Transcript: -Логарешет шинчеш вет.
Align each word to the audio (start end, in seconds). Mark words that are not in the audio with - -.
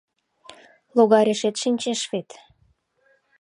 -Логарешет 0.95 1.55
шинчеш 1.61 2.01
вет. 2.11 2.29